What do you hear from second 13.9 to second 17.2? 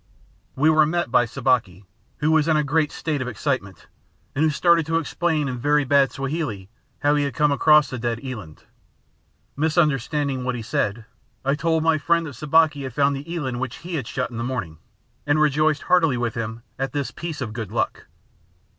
had shot in the morning, and rejoiced heartily with him at this